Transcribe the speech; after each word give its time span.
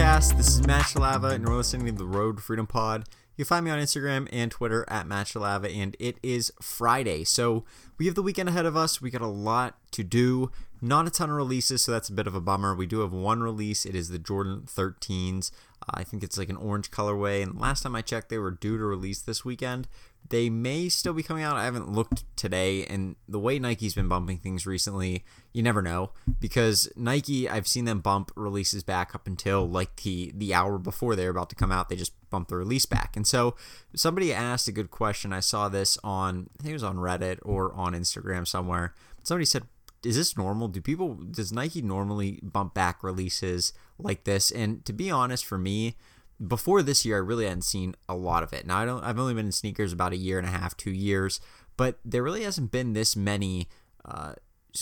podcast. 0.00 0.34
This 0.38 0.48
is 0.48 0.66
Matt 0.66 0.86
Shalava, 0.86 1.32
and 1.32 1.44
you're 1.44 1.54
listening 1.54 1.84
to 1.84 1.92
the 1.92 2.06
Road 2.06 2.42
Freedom 2.42 2.66
Pod. 2.66 3.06
You 3.36 3.44
can 3.44 3.48
find 3.48 3.66
me 3.66 3.70
on 3.70 3.78
Instagram 3.78 4.28
and 4.32 4.50
Twitter 4.50 4.86
at 4.88 5.06
Matt 5.06 5.26
Shalava, 5.26 5.70
and 5.76 5.94
it 6.00 6.16
is 6.22 6.50
Friday. 6.62 7.22
So 7.22 7.66
we 7.98 8.06
have 8.06 8.14
the 8.14 8.22
weekend 8.22 8.48
ahead 8.48 8.64
of 8.64 8.78
us. 8.78 9.02
We 9.02 9.10
got 9.10 9.20
a 9.20 9.26
lot 9.26 9.76
to 9.90 10.02
do. 10.02 10.50
Not 10.80 11.06
a 11.06 11.10
ton 11.10 11.28
of 11.28 11.36
releases, 11.36 11.82
so 11.82 11.92
that's 11.92 12.08
a 12.08 12.14
bit 12.14 12.26
of 12.26 12.34
a 12.34 12.40
bummer. 12.40 12.74
We 12.74 12.86
do 12.86 13.00
have 13.00 13.12
one 13.12 13.42
release. 13.42 13.84
It 13.84 13.94
is 13.94 14.08
the 14.08 14.18
Jordan 14.18 14.62
13s. 14.66 15.50
Uh, 15.82 15.90
I 15.92 16.02
think 16.02 16.22
it's 16.22 16.38
like 16.38 16.48
an 16.48 16.56
orange 16.56 16.90
colorway, 16.90 17.42
and 17.42 17.60
last 17.60 17.82
time 17.82 17.94
I 17.94 18.00
checked, 18.00 18.30
they 18.30 18.38
were 18.38 18.52
due 18.52 18.78
to 18.78 18.84
release 18.84 19.20
this 19.20 19.44
weekend. 19.44 19.86
They 20.28 20.48
may 20.48 20.88
still 20.88 21.12
be 21.12 21.24
coming 21.24 21.42
out. 21.42 21.56
I 21.56 21.64
haven't 21.64 21.90
looked 21.90 22.24
today, 22.36 22.84
and 22.86 23.16
the 23.28 23.40
way 23.40 23.58
Nike's 23.58 23.94
been 23.94 24.06
bumping 24.06 24.38
things 24.38 24.64
recently, 24.64 25.24
you 25.52 25.62
never 25.62 25.82
know 25.82 26.12
because 26.38 26.88
Nike, 26.94 27.48
I've 27.48 27.66
seen 27.66 27.84
them 27.84 27.98
bump 27.98 28.30
releases 28.36 28.84
back 28.84 29.12
up 29.14 29.26
until 29.26 29.68
like 29.68 29.96
the 30.02 30.32
the 30.34 30.54
hour 30.54 30.78
before 30.78 31.16
they're 31.16 31.30
about 31.30 31.50
to 31.50 31.56
come 31.56 31.72
out. 31.72 31.88
They 31.88 31.96
just 31.96 32.12
bump 32.30 32.48
the 32.48 32.56
release 32.56 32.86
back, 32.86 33.16
and 33.16 33.26
so 33.26 33.56
somebody 33.94 34.32
asked 34.32 34.68
a 34.68 34.72
good 34.72 34.90
question. 34.90 35.32
I 35.32 35.40
saw 35.40 35.68
this 35.68 35.98
on 36.04 36.48
I 36.60 36.62
think 36.62 36.70
it 36.70 36.74
was 36.74 36.84
on 36.84 36.96
Reddit 36.96 37.38
or 37.42 37.72
on 37.74 37.94
Instagram 37.94 38.46
somewhere. 38.46 38.94
Somebody 39.24 39.46
said, 39.46 39.64
is 40.04 40.16
this 40.16 40.36
normal? 40.36 40.68
Do 40.68 40.80
people 40.80 41.14
does 41.14 41.52
Nike 41.52 41.82
normally 41.82 42.40
bump 42.42 42.74
back 42.74 43.02
releases 43.02 43.72
like 43.98 44.24
this? 44.24 44.50
And 44.50 44.84
to 44.86 44.92
be 44.92 45.10
honest, 45.10 45.44
for 45.44 45.58
me, 45.58 45.96
before 46.46 46.82
this 46.82 47.04
year, 47.04 47.16
I 47.16 47.20
really 47.20 47.44
hadn't 47.44 47.62
seen 47.62 47.94
a 48.08 48.14
lot 48.14 48.42
of 48.42 48.52
it. 48.52 48.66
Now 48.66 48.78
I 48.78 48.84
don't. 48.84 49.04
I've 49.04 49.18
only 49.18 49.34
been 49.34 49.46
in 49.46 49.52
sneakers 49.52 49.92
about 49.92 50.12
a 50.12 50.16
year 50.16 50.38
and 50.38 50.46
a 50.46 50.50
half, 50.50 50.76
two 50.76 50.90
years, 50.90 51.40
but 51.76 51.98
there 52.04 52.22
really 52.22 52.44
hasn't 52.44 52.70
been 52.70 52.92
this 52.92 53.14
many. 53.16 53.68
Uh, 54.04 54.34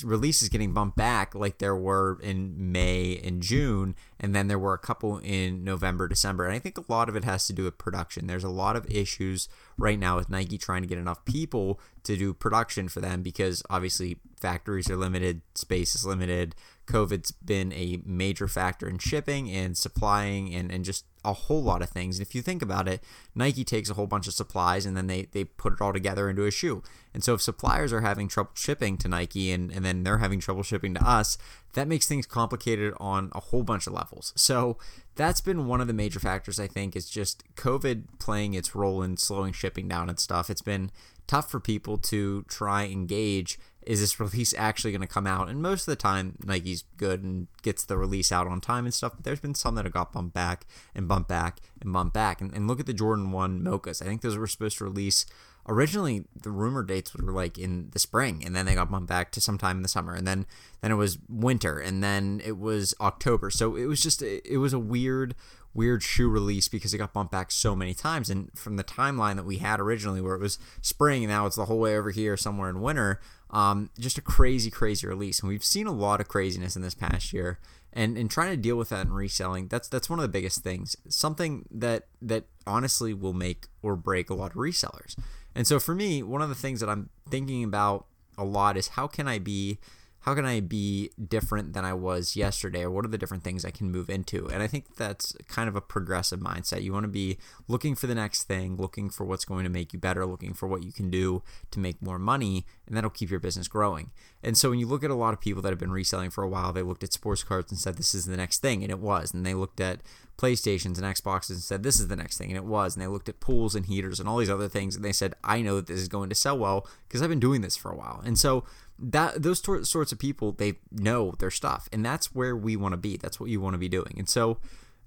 releases 0.05 0.49
getting 0.49 0.73
bumped 0.73 0.97
back 0.97 1.35
like 1.35 1.59
there 1.59 1.77
were 1.77 2.19
in 2.23 2.73
May 2.73 3.21
and 3.25 3.43
June, 3.43 3.95
and 4.21 4.35
then 4.35 4.49
there 4.49 4.59
were 4.59 4.75
a 4.75 4.79
couple 4.79 5.19
in 5.19 5.65
November, 5.65 6.09
December. 6.09 6.45
And 6.45 6.55
I 6.55 6.59
think 6.59 6.79
a 6.79 6.85
lot 6.89 7.09
of 7.09 7.17
it 7.17 7.25
has 7.25 7.47
to 7.47 7.53
do 7.53 7.65
with 7.65 7.79
production. 7.79 8.27
There's 8.27 8.45
a 8.45 8.51
lot 8.51 8.77
of 8.77 8.87
issues 8.91 9.49
right 9.77 9.99
now 9.99 10.17
with 10.17 10.31
Nike 10.31 10.59
trying 10.59 10.83
to 10.83 10.89
get 10.89 10.99
enough 10.99 11.25
people 11.25 11.81
to 12.05 12.17
do 12.17 12.35
production 12.35 12.89
for 12.89 13.01
them 13.01 13.23
because 13.23 13.63
obviously 13.71 14.19
factories 14.41 14.91
are 14.91 14.97
limited, 14.97 15.43
space 15.55 15.95
is 15.95 16.05
limited. 16.05 16.55
COVID's 16.87 17.31
been 17.31 17.73
a 17.73 18.01
major 18.05 18.49
factor 18.49 18.89
in 18.89 18.99
shipping 18.99 19.51
and 19.51 19.77
supplying 19.77 20.55
and, 20.55 20.71
and 20.71 20.85
just 20.85 21.05
a 21.29 21.33
whole 21.35 21.63
lot 21.63 21.83
of 21.83 21.91
things. 21.91 22.19
And 22.19 22.27
if 22.27 22.35
you 22.35 22.43
think 22.43 22.63
about 22.63 22.89
it, 22.89 23.03
Nike 23.35 23.65
takes 23.65 23.91
a 23.91 23.95
whole 23.95 24.07
bunch 24.07 24.27
of 24.27 24.35
supplies 24.35 24.87
and 24.87 24.97
then 24.97 25.07
they, 25.07 25.23
they 25.33 25.45
put 25.45 25.75
it 25.75 25.81
all 25.81 25.93
together 25.93 26.29
into 26.31 26.45
a 26.45 26.51
shoe. 26.51 26.83
And 27.13 27.23
so 27.23 27.35
if 27.35 27.43
suppliers 27.43 27.93
are 27.93 28.01
having 28.01 28.29
trouble 28.29 28.51
shipping 28.55 28.97
to 28.99 29.09
Nike 29.09 29.53
and, 29.53 29.71
and 29.71 29.85
then 29.85 30.03
they're 30.03 30.19
having 30.19 30.41
trouble 30.41 30.63
shipping 30.63 30.95
to 30.95 31.09
us, 31.09 31.39
that 31.75 31.89
makes 31.89 32.07
things 32.07 32.27
complicated 32.27 32.95
on 32.99 33.31
a 33.35 33.41
whole 33.41 33.63
bunch 33.63 33.87
of 33.87 33.93
levels. 33.93 34.33
So 34.37 34.79
that's 35.15 35.41
been 35.41 35.67
one 35.67 35.81
of 35.81 35.87
the 35.87 35.93
major 35.93 36.21
factors, 36.21 36.59
I 36.59 36.67
think, 36.67 36.97
is 36.97 37.11
just 37.11 37.45
COVID 37.57 38.19
playing 38.19 38.55
its 38.55 38.75
role 38.75 39.03
in 39.03 39.17
slowing 39.17 39.53
shipping 39.53 39.89
down 39.89 40.09
and 40.09 40.19
stuff. 40.19 40.49
It's 40.51 40.63
been 40.63 40.91
tough 41.27 41.51
for 41.51 41.61
people 41.61 41.99
to 41.99 42.43
try 42.49 42.85
and 42.85 43.07
gauge 43.07 43.59
is 43.87 44.01
this 44.01 44.21
release 44.21 44.55
actually 44.57 44.93
going 44.93 45.01
to 45.01 45.07
come 45.07 45.27
out? 45.27 45.49
And 45.49 45.63
most 45.63 45.83
of 45.83 45.87
the 45.87 45.97
time, 45.97 46.37
Nike's 46.45 46.85
good 46.97 47.23
and 47.23 47.49
gets 47.63 47.85
the 47.85 47.97
release 47.97 48.31
out 48.31 48.47
on 48.47 48.61
time 48.61 48.85
and 48.85 48.93
stuff. 48.93 49.13
But 49.17 49.25
there's 49.25 49.41
been 49.41 49.55
some 49.55 49.75
that 49.77 49.85
have 49.85 49.95
got 49.95 50.13
bumped 50.13 50.35
back 50.35 50.67
and 50.95 51.09
bumped 51.09 51.29
back 51.29 51.61
and 51.81 51.93
bumped 51.93 52.15
back. 52.15 52.41
And, 52.41 52.53
and 52.53 52.69
look 52.69 52.81
at 52.81 52.87
the 52.87 52.93
Jordan 52.93 53.33
1 53.33 53.63
Mochas. 53.63 54.03
I 54.03 54.05
think 54.05 54.21
those 54.21 54.37
were 54.37 54.47
supposed 54.47 54.79
to 54.79 54.85
release. 54.85 55.27
Originally, 55.67 56.25
the 56.43 56.51
rumor 56.51 56.83
dates 56.83 57.15
were 57.15 57.33
like 57.33 57.59
in 57.59 57.91
the 57.93 57.99
spring, 57.99 58.43
and 58.45 58.57
then 58.57 58.65
they 58.65 58.75
got 58.75 58.91
bumped 58.91 59.09
back 59.09 59.31
to 59.33 59.41
sometime 59.41 59.77
in 59.77 59.83
the 59.83 59.89
summer, 59.89 60.15
and 60.15 60.27
then 60.27 60.47
then 60.81 60.91
it 60.91 60.95
was 60.95 61.19
winter, 61.29 61.79
and 61.79 62.03
then 62.03 62.41
it 62.43 62.57
was 62.57 62.95
October. 63.01 63.51
So 63.51 63.77
it 63.77 63.85
was 63.85 64.03
just 64.03 64.23
it 64.23 64.59
was 64.59 64.73
a 64.73 64.79
weird 64.79 65.35
weird 65.75 66.03
shoe 66.03 66.29
release 66.29 66.69
because 66.69 66.93
it 66.93 66.99
got 66.99 67.13
bumped 67.13 67.33
back 67.33 67.51
so 67.51 67.77
many 67.77 67.95
times. 67.95 68.31
And 68.31 68.51
from 68.59 68.77
the 68.77 68.85
timeline 68.85 69.37
that 69.37 69.45
we 69.45 69.59
had 69.59 69.81
originally, 69.81 70.21
where 70.21 70.35
it 70.35 70.41
was 70.41 70.59
spring 70.81 71.23
and 71.23 71.33
now 71.33 71.47
it's 71.47 71.57
the 71.57 71.67
whole 71.67 71.79
way 71.79 71.97
over 71.97 72.11
here 72.11 72.37
somewhere 72.37 72.69
in 72.69 72.81
winter, 72.81 73.21
um, 73.51 73.91
just 73.99 74.19
a 74.19 74.23
crazy, 74.23 74.71
crazy 74.71 75.07
release. 75.07 75.41
And 75.41 75.49
we've 75.49 75.65
seen 75.65 75.87
a 75.87 75.93
lot 75.93 76.21
of 76.21 76.29
craziness 76.29 76.77
in 76.77 76.83
this 76.83 76.95
past 76.95 77.33
year. 77.33 77.59
And, 77.93 78.19
and 78.19 78.31
trying 78.31 78.51
to 78.51 78.57
deal 78.57 78.77
with 78.77 78.91
that 78.91 79.07
and 79.07 79.17
reselling, 79.17 79.69
that's 79.69 79.89
that's 79.89 80.11
one 80.11 80.19
of 80.19 80.23
the 80.23 80.29
biggest 80.29 80.63
things. 80.63 80.95
Something 81.09 81.67
that 81.71 82.07
that 82.21 82.45
honestly 82.67 83.15
will 83.15 83.33
make 83.33 83.67
or 83.83 83.97
break 83.97 84.29
a 84.29 84.35
lot 84.35 84.51
of 84.51 84.57
resellers. 84.59 85.17
And 85.55 85.67
so 85.67 85.81
for 85.81 85.95
me, 85.95 86.23
one 86.23 86.43
of 86.43 86.51
the 86.51 86.55
things 86.55 86.81
that 86.81 86.89
I'm 86.91 87.09
thinking 87.29 87.65
about 87.65 88.07
a 88.37 88.45
lot 88.45 88.77
is 88.77 88.89
how 88.89 89.07
can 89.07 89.27
I 89.27 89.39
be 89.39 89.79
how 90.29 90.35
can 90.35 90.45
I 90.45 90.61
be 90.61 91.11
different 91.27 91.73
than 91.73 91.87
I 91.87 91.95
was 91.95 92.37
yesterday, 92.37 92.83
or 92.83 92.91
what 92.91 93.07
are 93.07 93.09
the 93.09 93.17
different 93.17 93.45
things 93.45 93.65
I 93.65 93.71
can 93.71 93.91
move 93.91 94.11
into? 94.11 94.47
And 94.49 94.63
I 94.63 94.67
think 94.67 94.97
that's 94.97 95.35
kind 95.49 95.71
of 95.71 95.75
a 95.75 95.81
progressive 95.81 96.39
mindset. 96.39 96.83
You 96.83 96.93
want 96.93 97.05
to 97.05 97.09
be 97.09 97.39
looking 97.67 97.95
for 97.95 98.07
the 98.07 98.15
next 98.15 98.43
thing, 98.43 98.77
looking 98.77 99.09
for 99.09 99.25
what's 99.25 99.47
going 99.47 99.65
to 99.65 99.71
make 99.71 99.95
you 99.95 99.99
better, 99.99 100.27
looking 100.27 100.53
for 100.53 100.67
what 100.67 100.83
you 100.83 100.93
can 100.93 101.09
do 101.09 101.43
to 101.71 101.81
make 101.81 102.03
more 102.03 102.19
money, 102.19 102.67
and 102.87 102.95
that'll 102.95 103.09
keep 103.09 103.31
your 103.31 103.41
business 103.41 103.69
growing. 103.69 104.11
And 104.43 104.59
so 104.59 104.69
when 104.69 104.79
you 104.79 104.87
look 104.87 105.03
at 105.03 105.11
a 105.11 105.15
lot 105.15 105.33
of 105.33 105.41
people 105.41 105.63
that 105.63 105.71
have 105.71 105.79
been 105.79 105.91
reselling 105.91 106.29
for 106.29 106.45
a 106.45 106.49
while, 106.49 106.75
they 106.75 106.83
looked 106.83 107.03
at 107.03 107.15
sports 107.15 107.43
cards 107.43 107.73
and 107.73 107.81
said, 107.81 107.97
This 107.97 108.15
is 108.15 108.27
the 108.27 108.37
next 108.37 108.59
thing, 108.59 108.83
and 108.83 108.91
it 108.91 108.99
was. 108.99 109.33
And 109.33 109.47
they 109.47 109.55
looked 109.55 109.81
at 109.81 110.03
PlayStations 110.37 110.99
and 110.99 111.07
Xboxes 111.07 111.51
and 111.51 111.61
said, 111.61 111.83
This 111.83 111.99
is 111.99 112.09
the 112.09 112.17
next 112.17 112.37
thing, 112.37 112.51
and 112.51 112.59
it 112.59 112.65
was. 112.65 112.95
And 112.95 113.03
they 113.03 113.09
looked 113.09 113.31
at 113.31 113.41
pools 113.41 113.75
and 113.75 113.87
heaters 113.87 114.21
and 114.21 114.29
all 114.29 114.37
these 114.37 114.51
other 114.51 114.69
things, 114.69 114.95
and 114.95 115.03
they 115.03 115.13
said, 115.13 115.37
I 115.43 115.63
know 115.63 115.77
that 115.77 115.87
this 115.87 116.01
is 116.01 116.09
going 116.09 116.29
to 116.29 116.35
sell 116.35 116.59
well 116.59 116.87
because 117.09 117.23
I've 117.23 117.31
been 117.31 117.41
doing 117.41 117.63
this 117.63 117.79
for 117.79 117.91
a 117.91 117.97
while. 117.97 118.21
And 118.27 118.39
so 118.39 118.65
that 118.99 119.43
those 119.43 119.63
sorts 119.89 120.13
of 120.13 120.19
people 120.19 120.53
they 120.53 120.75
know 120.91 121.35
their 121.39 121.51
stuff 121.51 121.89
and 121.93 122.05
that's 122.05 122.35
where 122.35 122.57
we 122.57 122.77
want 122.77 122.93
to 122.93 122.97
be 122.97 123.17
that's 123.17 123.39
what 123.39 123.49
you 123.51 123.61
want 123.61 123.75
to 123.75 123.79
be 123.79 123.89
doing. 123.89 124.15
And 124.19 124.29
so 124.29 124.59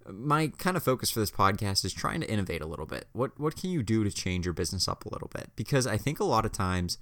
my 0.10 0.48
kind 0.58 0.78
of 0.78 0.84
focus 0.84 1.12
for 1.12 1.20
this 1.20 1.32
podcast 1.32 1.86
is 1.86 1.94
trying 1.94 2.22
to 2.22 2.32
innovate 2.32 2.62
a 2.62 2.66
little 2.66 2.86
bit. 2.86 3.08
What 3.12 3.40
what 3.40 3.56
can 3.56 3.70
you 3.70 3.84
do 3.84 4.04
to 4.04 4.12
change 4.12 4.46
your 4.46 4.54
business 4.54 4.88
up 4.88 5.06
a 5.06 5.10
little 5.10 5.30
bit? 5.34 5.52
Because 5.56 5.86
i 5.86 5.98
think 5.98 6.20
a 6.20 6.24
lot 6.24 6.46
of 6.46 6.52
times 6.52 6.98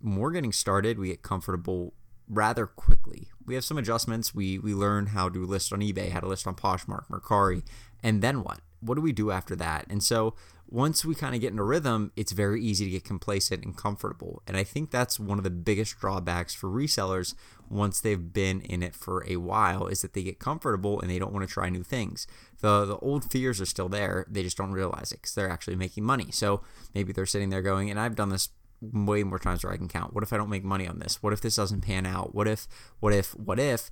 when 0.00 0.16
we're 0.16 0.32
getting 0.32 0.52
started 0.52 0.98
we 0.98 1.08
get 1.08 1.22
comfortable 1.22 1.94
rather 2.28 2.66
quickly. 2.66 3.28
We 3.44 3.54
have 3.54 3.64
some 3.64 3.76
adjustments. 3.76 4.34
We 4.34 4.58
we 4.58 4.74
learn 4.74 5.06
how 5.06 5.28
to 5.28 5.44
list 5.44 5.72
on 5.72 5.80
ebay 5.80 6.10
how 6.10 6.20
to 6.20 6.28
list 6.28 6.46
on 6.46 6.54
poshmark 6.54 7.08
mercari 7.08 7.62
and 8.02 8.22
then 8.22 8.42
what? 8.42 8.60
What 8.80 8.94
do 8.94 9.02
we 9.02 9.12
do 9.12 9.30
after 9.30 9.54
that? 9.56 9.86
And 9.90 10.02
so 10.02 10.34
once 10.72 11.04
we 11.04 11.16
kind 11.16 11.34
of 11.34 11.40
get 11.40 11.52
in 11.52 11.58
a 11.58 11.64
rhythm, 11.64 12.12
it's 12.14 12.30
very 12.30 12.62
easy 12.62 12.84
to 12.84 12.90
get 12.92 13.02
complacent 13.02 13.64
and 13.64 13.76
comfortable. 13.76 14.40
And 14.46 14.56
I 14.56 14.62
think 14.62 14.92
that's 14.92 15.18
one 15.18 15.36
of 15.36 15.42
the 15.42 15.50
biggest 15.50 15.98
drawbacks 15.98 16.54
for 16.54 16.68
resellers 16.68 17.34
once 17.68 18.00
they've 18.00 18.32
been 18.32 18.60
in 18.60 18.80
it 18.80 18.94
for 18.94 19.24
a 19.26 19.36
while 19.36 19.88
is 19.88 20.02
that 20.02 20.12
they 20.12 20.22
get 20.22 20.38
comfortable 20.38 21.00
and 21.00 21.10
they 21.10 21.18
don't 21.18 21.32
want 21.32 21.46
to 21.46 21.52
try 21.52 21.68
new 21.68 21.82
things. 21.82 22.28
The 22.60 22.84
the 22.84 22.98
old 22.98 23.30
fears 23.30 23.60
are 23.60 23.66
still 23.66 23.88
there, 23.88 24.26
they 24.30 24.44
just 24.44 24.56
don't 24.56 24.70
realize 24.70 25.10
it 25.10 25.22
cuz 25.22 25.34
they're 25.34 25.50
actually 25.50 25.76
making 25.76 26.04
money. 26.04 26.30
So 26.30 26.62
maybe 26.94 27.12
they're 27.12 27.26
sitting 27.26 27.50
there 27.50 27.62
going, 27.62 27.90
and 27.90 27.98
I've 27.98 28.14
done 28.14 28.28
this 28.28 28.50
way 28.80 29.24
more 29.24 29.40
times 29.40 29.64
where 29.64 29.72
I 29.72 29.76
can 29.76 29.88
count. 29.88 30.14
What 30.14 30.22
if 30.22 30.32
I 30.32 30.36
don't 30.36 30.48
make 30.48 30.64
money 30.64 30.86
on 30.86 31.00
this? 31.00 31.20
What 31.22 31.32
if 31.32 31.40
this 31.40 31.56
doesn't 31.56 31.82
pan 31.82 32.06
out? 32.06 32.32
What 32.34 32.46
if 32.46 32.68
what 33.00 33.12
if 33.12 33.36
what 33.36 33.58
if 33.58 33.90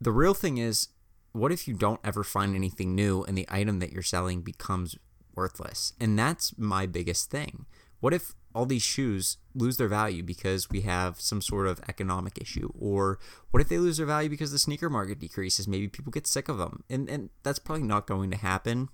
the 0.00 0.12
real 0.12 0.34
thing 0.34 0.56
is 0.56 0.88
what 1.32 1.52
if 1.52 1.68
you 1.68 1.74
don't 1.74 2.00
ever 2.02 2.24
find 2.24 2.56
anything 2.56 2.94
new 2.94 3.22
and 3.24 3.36
the 3.36 3.46
item 3.50 3.78
that 3.80 3.92
you're 3.92 4.02
selling 4.02 4.40
becomes 4.40 4.96
worthless. 5.36 5.92
And 6.00 6.18
that's 6.18 6.56
my 6.58 6.86
biggest 6.86 7.30
thing. 7.30 7.66
What 8.00 8.14
if 8.14 8.34
all 8.54 8.66
these 8.66 8.82
shoes 8.82 9.36
lose 9.54 9.76
their 9.76 9.88
value 9.88 10.22
because 10.22 10.70
we 10.70 10.82
have 10.82 11.20
some 11.20 11.42
sort 11.42 11.66
of 11.66 11.80
economic 11.88 12.38
issue? 12.40 12.70
Or 12.78 13.18
what 13.50 13.60
if 13.60 13.68
they 13.68 13.78
lose 13.78 13.98
their 13.98 14.06
value 14.06 14.28
because 14.28 14.52
the 14.52 14.58
sneaker 14.58 14.90
market 14.90 15.18
decreases? 15.18 15.68
Maybe 15.68 15.88
people 15.88 16.10
get 16.10 16.26
sick 16.26 16.48
of 16.48 16.58
them. 16.58 16.82
And, 16.88 17.08
and 17.08 17.30
that's 17.42 17.58
probably 17.58 17.84
not 17.84 18.06
going 18.06 18.30
to 18.30 18.36
happen. 18.36 18.88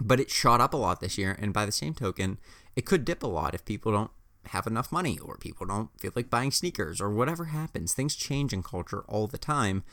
But 0.00 0.20
it 0.20 0.30
shot 0.30 0.60
up 0.60 0.74
a 0.74 0.78
lot 0.78 1.00
this 1.00 1.18
year. 1.18 1.36
And 1.38 1.52
by 1.52 1.66
the 1.66 1.72
same 1.72 1.94
token, 1.94 2.38
it 2.76 2.84
could 2.84 3.04
dip 3.04 3.22
a 3.22 3.28
lot 3.28 3.54
if 3.54 3.64
people 3.64 3.92
don't 3.92 4.10
have 4.46 4.66
enough 4.66 4.92
money 4.92 5.18
or 5.18 5.38
people 5.38 5.66
don't 5.66 5.88
feel 5.98 6.12
like 6.14 6.28
buying 6.28 6.50
sneakers 6.50 7.00
or 7.00 7.10
whatever 7.10 7.46
happens. 7.46 7.94
Things 7.94 8.14
change 8.14 8.52
in 8.52 8.62
culture 8.62 9.04
all 9.08 9.26
the 9.26 9.38
time 9.38 9.84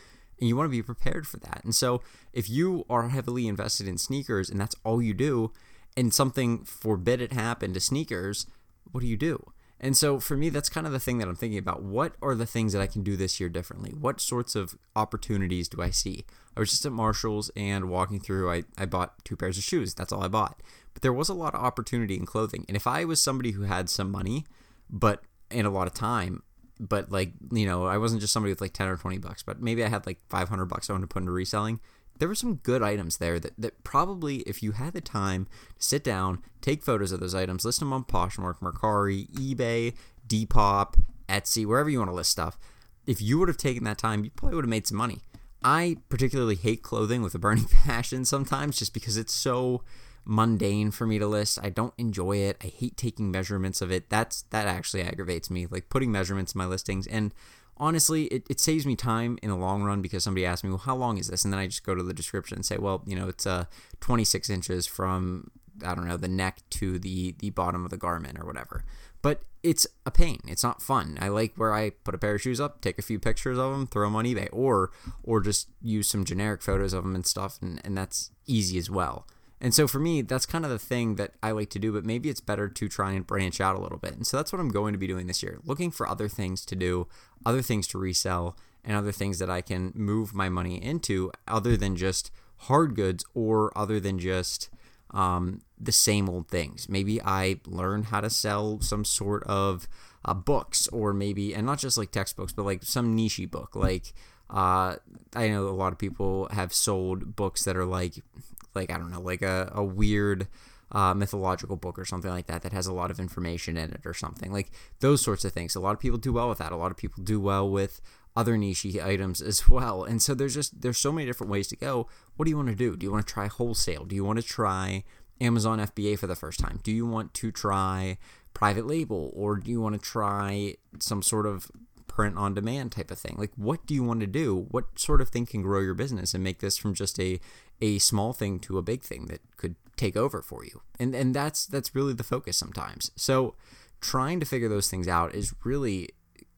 and 0.42 0.50
you 0.50 0.56
want 0.56 0.66
to 0.66 0.72
be 0.72 0.82
prepared 0.82 1.28
for 1.28 1.38
that. 1.38 1.62
And 1.64 1.74
so 1.74 2.02
if 2.34 2.50
you 2.50 2.84
are 2.90 3.10
heavily 3.10 3.48
invested 3.48 3.88
in 3.88 3.98
sneakers 3.98 4.50
and 4.50 4.60
that's 4.60 4.76
all 4.84 5.02
you 5.02 5.14
do, 5.14 5.52
and 5.98 6.14
something 6.14 6.64
forbidden 6.64 7.32
happened 7.32 7.74
to 7.74 7.80
sneakers, 7.80 8.48
what 8.92 9.02
do 9.02 9.08
you 9.08 9.18
do? 9.18 9.52
And 9.84 9.98
so 9.98 10.20
for 10.20 10.38
me, 10.38 10.50
that's 10.50 10.70
kind 10.70 10.86
of 10.86 10.94
the 10.94 11.00
thing 11.00 11.18
that 11.18 11.28
I'm 11.28 11.36
thinking 11.36 11.58
about. 11.58 11.82
What 11.82 12.14
are 12.22 12.36
the 12.36 12.46
things 12.46 12.72
that 12.74 12.82
I 12.82 12.88
can 12.88 13.02
do 13.02 13.18
this 13.18 13.40
year 13.40 13.50
differently? 13.50 13.92
What 13.92 14.22
sorts 14.22 14.56
of 14.56 14.78
opportunities 14.96 15.68
do 15.68 15.82
I 15.82 15.90
see? 15.90 16.24
I 16.56 16.60
was 16.60 16.70
just 16.70 16.86
at 16.86 16.92
Marshall's 16.92 17.50
and 17.56 17.90
walking 17.90 18.20
through, 18.20 18.52
I, 18.52 18.64
I 18.78 18.86
bought 18.86 19.26
two 19.26 19.36
pairs 19.36 19.58
of 19.58 19.64
shoes. 19.64 19.96
That's 19.96 20.12
all 20.12 20.24
I 20.24 20.28
bought. 20.28 20.62
But 20.94 21.02
there 21.02 21.12
was 21.12 21.30
a 21.30 21.34
lot 21.34 21.56
of 21.56 21.64
opportunity 21.64 22.16
in 22.16 22.28
clothing. 22.28 22.64
And 22.68 22.78
if 22.78 22.86
I 22.86 23.06
was 23.06 23.22
somebody 23.22 23.52
who 23.52 23.64
had 23.64 23.90
some 23.90 24.12
money, 24.12 24.46
but 24.88 25.24
and 25.50 25.66
a 25.66 25.72
lot 25.72 25.88
of 25.88 25.94
time, 25.96 26.44
but 26.82 27.12
like 27.12 27.32
you 27.52 27.66
know 27.66 27.86
i 27.86 27.98
wasn't 27.98 28.20
just 28.20 28.34
somebody 28.34 28.52
with 28.52 28.60
like 28.60 28.74
10 28.74 28.88
or 28.88 28.98
20 28.98 29.20
bucks 29.20 29.44
but 29.44 29.62
maybe 29.62 29.84
i 29.84 29.88
had 29.88 30.06
like 30.08 30.20
500 30.30 30.66
bucks 30.66 30.90
i 30.90 30.94
wanted 30.94 31.04
to 31.04 31.08
put 31.08 31.22
into 31.22 31.32
reselling 31.32 31.80
there 32.22 32.30
were 32.30 32.36
some 32.36 32.56
good 32.56 32.84
items 32.84 33.18
there 33.18 33.40
that, 33.40 33.54
that 33.58 33.84
probably 33.84 34.38
if 34.42 34.62
you 34.62 34.74
had 34.74 34.94
the 34.94 35.02
time 35.02 35.48
to 35.78 35.84
sit 35.84 36.04
down 36.04 36.40
take 36.62 36.84
photos 36.84 37.12
of 37.12 37.20
those 37.20 37.34
items 37.34 37.66
list 37.66 37.80
them 37.80 37.92
on 37.92 38.04
poshmark 38.04 38.60
mercari 38.60 39.28
ebay 39.32 39.94
depop 40.28 40.94
etsy 41.28 41.66
wherever 41.66 41.90
you 41.90 41.98
want 41.98 42.12
to 42.12 42.16
list 42.16 42.30
stuff 42.30 42.60
if 43.08 43.20
you 43.20 43.40
would 43.40 43.48
have 43.48 43.58
taken 43.58 43.84
that 43.84 43.98
time 43.98 44.24
you 44.24 44.30
probably 44.30 44.56
would 44.56 44.66
have 44.66 44.70
made 44.70 44.86
some 44.86 44.98
money 44.98 45.22
I 45.64 45.98
particularly 46.10 46.56
hate 46.56 46.82
clothing 46.82 47.22
with 47.22 47.36
a 47.36 47.40
burning 47.40 47.66
passion 47.86 48.26
sometimes 48.26 48.80
just 48.80 48.94
because 48.94 49.18
it's 49.18 49.34
so 49.34 49.84
mundane 50.26 50.92
for 50.92 51.06
me 51.06 51.20
to 51.20 51.28
list. 51.28 51.60
I 51.62 51.70
don't 51.70 51.94
enjoy 51.98 52.38
it. 52.38 52.58
I 52.64 52.68
hate 52.68 52.98
taking 52.98 53.32
measurements 53.32 53.82
of 53.82 53.92
it. 53.92 54.10
That's 54.10 54.44
that 54.50 54.68
actually 54.68 55.04
aggravates 55.04 55.50
me. 55.50 55.68
Like 55.68 55.90
putting 55.90 56.12
measurements 56.12 56.54
in 56.54 56.60
my 56.60 56.66
listings 56.66 57.08
and 57.08 57.34
honestly, 57.82 58.26
it, 58.26 58.44
it 58.50 58.60
saves 58.60 58.86
me 58.86 58.96
time 58.96 59.40
in 59.42 59.50
the 59.50 59.56
long 59.56 59.82
run 59.84 60.02
because 60.02 60.24
somebody 60.24 60.46
asks 60.46 60.64
me, 60.64 60.70
well, 60.70 60.78
how 60.78 60.96
long 60.96 61.18
is 61.18 61.28
this? 61.28 61.44
And 61.44 61.52
then 61.52 61.60
I 61.60 61.66
just 61.66 61.84
go 61.84 61.96
to 61.96 62.04
the 62.04 62.14
description 62.14 62.56
and 62.56 62.66
say, 62.66 62.78
well, 62.78 63.02
you 63.06 63.16
know, 63.16 63.28
it's 63.28 63.48
uh, 63.48 63.66
26 64.00 64.50
inches 64.52 64.86
from, 64.86 65.50
I 65.84 65.96
don't 65.96 66.08
know, 66.08 66.16
the 66.16 66.28
neck 66.28 66.62
to 66.72 67.00
the, 67.00 67.36
the 67.40 67.50
bottom 67.50 67.84
of 67.84 67.90
the 67.90 67.98
garment 67.98 68.38
or 68.40 68.46
whatever. 68.46 68.86
But 69.24 69.42
it's 69.64 69.88
a 70.06 70.12
pain. 70.12 70.40
It's 70.48 70.64
not 70.64 70.82
fun. 70.82 71.18
I 71.20 71.28
like 71.28 71.56
where 71.56 71.74
I 71.74 71.90
put 71.90 72.16
a 72.16 72.20
pair 72.20 72.36
of 72.36 72.42
shoes 72.42 72.62
up, 72.62 72.82
take 72.82 73.00
a 73.00 73.04
few 73.04 73.20
pictures 73.20 73.58
of 73.58 73.72
them, 73.72 73.88
throw 73.88 74.08
them 74.08 74.16
on 74.16 74.26
eBay, 74.26 74.50
or 74.52 74.92
or 75.24 75.42
just 75.42 75.68
use 75.80 76.08
some 76.08 76.26
generic 76.26 76.64
photos 76.64 76.94
of 76.94 77.04
them 77.04 77.14
and 77.14 77.26
stuff, 77.26 77.60
and, 77.62 77.80
and 77.84 77.96
that's 77.96 78.32
easy 78.48 78.80
as 78.80 78.90
well. 78.90 79.28
And 79.64 79.76
so 79.76 79.88
for 79.88 80.00
me, 80.00 80.24
that's 80.24 80.48
kind 80.48 80.66
of 80.66 80.72
the 80.72 80.80
thing 80.80 81.16
that 81.16 81.34
I 81.44 81.52
like 81.52 81.70
to 81.70 81.80
do, 81.80 81.94
but 81.94 82.04
maybe 82.04 82.30
it's 82.30 82.42
better 82.42 82.68
to 82.68 82.90
try 82.90 83.12
and 83.12 83.26
branch 83.26 83.62
out 83.62 83.76
a 83.76 83.80
little 83.80 84.00
bit. 84.00 84.14
And 84.14 84.26
so 84.26 84.38
that's 84.38 84.52
what 84.52 84.60
I'm 84.60 84.70
going 84.70 84.92
to 84.94 84.98
be 84.98 85.06
doing 85.08 85.28
this 85.28 85.44
year 85.44 85.60
looking 85.64 85.92
for 85.92 86.10
other 86.10 86.28
things 86.28 86.66
to 86.66 86.76
do, 86.76 87.08
other 87.46 87.62
things 87.62 87.86
to 87.90 88.00
resell, 88.00 88.58
and 88.84 88.98
other 88.98 89.12
things 89.12 89.38
that 89.38 89.52
I 89.52 89.62
can 89.62 89.94
move 89.96 90.34
my 90.34 90.50
money 90.50 90.82
into 90.82 91.32
other 91.48 91.78
than 91.78 91.96
just 91.96 92.32
hard 92.62 92.96
goods 92.96 93.24
or 93.36 93.72
other 93.78 94.00
than 94.00 94.18
just 94.18 94.70
um, 95.12 95.62
the 95.80 95.92
same 95.92 96.28
old 96.28 96.48
things. 96.48 96.90
Maybe 96.90 97.22
I 97.22 97.60
learn 97.68 98.04
how 98.04 98.22
to 98.22 98.32
sell 98.32 98.82
some 98.82 99.06
sort 99.06 99.44
of 99.44 99.88
uh, 100.26 100.34
books 100.34 100.88
or 100.88 101.14
maybe, 101.14 101.54
and 101.54 101.68
not 101.68 101.78
just 101.78 102.00
like 102.00 102.12
textbooks, 102.12 102.54
but 102.54 102.66
like 102.66 102.82
some 102.84 103.16
niche 103.16 103.42
book. 103.52 103.76
Like, 103.76 104.14
uh, 104.50 104.96
I 105.36 105.50
know 105.50 105.68
a 105.68 105.70
lot 105.70 105.94
of 105.94 106.00
people 106.00 106.48
have 106.52 106.74
sold 106.74 107.36
books 107.36 107.64
that 107.66 107.78
are 107.78 107.86
like 107.86 108.24
like 108.74 108.92
I 108.92 108.98
don't 108.98 109.12
know, 109.12 109.22
like 109.22 109.42
a, 109.42 109.72
a 109.74 109.84
weird 109.84 110.48
uh, 110.92 111.14
mythological 111.14 111.78
book 111.78 111.98
or 111.98 112.06
something 112.06 112.32
like 112.32 112.48
that 112.48 112.64
that 112.64 112.74
has 112.74 112.88
a 112.88 112.94
lot 112.94 113.12
of 113.12 113.20
information 113.20 113.78
in 113.78 113.92
it 113.92 114.02
or 114.06 114.14
something 114.14 114.52
like 114.52 114.72
those 115.00 115.22
sorts 115.22 115.46
of 115.46 115.54
things. 115.54 115.76
A 115.76 115.80
lot 115.80 115.94
of 115.94 116.00
people 116.00 116.18
do 116.18 116.34
well 116.34 116.50
with 116.50 116.58
that. 116.58 116.72
A 116.72 116.78
lot 116.78 116.92
of 116.92 116.98
people 116.98 117.24
do 117.24 117.40
well 117.40 117.70
with 117.70 118.02
other 118.36 118.58
niche 118.58 118.86
items 118.98 119.42
as 119.42 119.70
well. 119.70 120.04
And 120.04 120.22
so 120.22 120.34
there's 120.34 120.54
just 120.54 120.82
there's 120.82 120.98
so 120.98 121.12
many 121.12 121.26
different 121.26 121.52
ways 121.52 121.68
to 121.70 121.76
go. 121.76 122.08
What 122.36 122.46
do 122.46 122.50
you 122.50 122.58
want 122.58 122.70
to 122.70 122.76
do? 122.76 122.96
Do 122.96 123.06
you 123.06 123.12
want 123.12 123.26
to 123.26 123.34
try 123.34 123.48
wholesale? 123.48 124.06
Do 124.06 124.16
you 124.16 124.24
want 124.26 124.40
to 124.40 124.46
try 124.46 125.04
Amazon 125.40 125.80
FBA 125.80 126.20
for 126.20 126.28
the 126.28 126.36
first 126.36 126.60
time? 126.60 126.80
Do 126.84 126.92
you 126.92 127.06
want 127.06 127.34
to 127.36 127.52
try 127.52 128.18
private 128.54 128.86
label 128.86 129.32
or 129.34 129.56
do 129.58 129.72
you 129.72 129.80
want 129.80 129.96
to 129.96 130.02
try 130.02 130.76
some 131.00 131.22
sort 131.22 131.46
of 131.46 131.72
print 132.12 132.38
on 132.38 132.54
demand 132.54 132.92
type 132.92 133.10
of 133.10 133.18
thing. 133.18 133.36
Like 133.38 133.52
what 133.56 133.86
do 133.86 133.94
you 133.94 134.04
want 134.04 134.20
to 134.20 134.28
do? 134.28 134.68
What 134.70 135.00
sort 135.00 135.22
of 135.22 135.30
thing 135.30 135.46
can 135.46 135.62
grow 135.62 135.80
your 135.80 135.94
business 135.94 136.34
and 136.34 136.44
make 136.44 136.60
this 136.60 136.78
from 136.78 136.94
just 136.94 137.20
a 137.20 137.40
a 137.82 137.98
small 137.98 138.34
thing 138.34 138.60
to 138.60 138.78
a 138.78 138.82
big 138.82 139.02
thing 139.02 139.26
that 139.26 139.40
could 139.58 139.76
take 139.96 140.18
over 140.18 140.42
for 140.42 140.66
you? 140.66 140.82
And 141.00 141.16
and 141.16 141.34
that's 141.34 141.66
that's 141.66 141.96
really 141.96 142.14
the 142.14 142.24
focus 142.24 142.58
sometimes. 142.58 143.12
So 143.16 143.56
trying 144.02 144.40
to 144.40 144.46
figure 144.46 144.68
those 144.68 144.90
things 144.90 145.08
out 145.08 145.34
is 145.34 145.54
really 145.64 146.10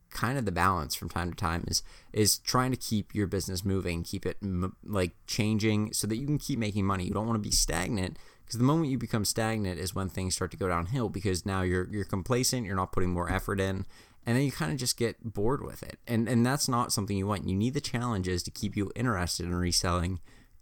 kind 0.10 0.38
of 0.38 0.46
the 0.46 0.52
balance 0.52 0.94
from 0.96 1.10
time 1.10 1.32
to 1.32 1.36
time 1.36 1.66
is 1.68 1.84
is 2.14 2.38
trying 2.38 2.72
to 2.72 2.78
keep 2.78 3.14
your 3.14 3.28
business 3.28 3.66
moving, 3.66 4.04
keep 4.04 4.26
it 4.26 4.38
m- 4.42 4.76
like 4.84 5.12
changing 5.28 5.94
so 5.94 6.08
that 6.08 6.18
you 6.18 6.26
can 6.26 6.38
keep 6.38 6.58
making 6.58 6.86
money. 6.86 7.04
You 7.04 7.14
don't 7.14 7.28
want 7.28 7.36
to 7.36 7.50
be 7.50 7.56
stagnant 7.56 8.18
because 8.46 8.58
the 8.58 8.66
moment 8.66 8.90
you 8.90 8.98
become 8.98 9.26
stagnant 9.26 9.80
is 9.80 9.96
when 9.96 10.10
things 10.10 10.36
start 10.36 10.52
to 10.52 10.58
go 10.58 10.68
downhill 10.68 11.10
because 11.10 11.46
now 11.46 11.62
you're 11.62 11.88
you're 11.92 12.06
complacent, 12.06 12.66
you're 12.66 12.76
not 12.76 12.92
putting 12.92 13.10
more 13.10 13.32
effort 13.32 13.60
in, 13.60 13.86
and 14.26 14.38
then 14.38 14.44
you 14.44 14.52
kind 14.52 14.72
of 14.72 14.78
just 14.78 14.98
get 14.98 15.34
bored 15.34 15.64
with 15.64 15.84
it. 15.84 16.00
And 16.08 16.28
and 16.28 16.46
that's 16.46 16.68
not 16.68 16.92
something 16.92 17.18
you 17.18 17.28
want. 17.28 17.48
You 17.48 17.56
need 17.56 17.74
the 17.74 17.82
challenges 17.82 18.44
to 18.44 18.52
keep 18.52 18.76
you 18.76 18.92
interested 18.96 19.46
in 19.46 19.56
reselling, 19.56 20.20